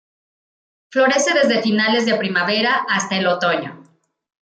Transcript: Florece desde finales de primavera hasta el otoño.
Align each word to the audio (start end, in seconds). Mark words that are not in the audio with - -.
Florece 0.89 1.31
desde 1.35 1.61
finales 1.61 2.07
de 2.07 2.15
primavera 2.17 2.83
hasta 2.89 3.19
el 3.19 3.27
otoño. 3.27 3.83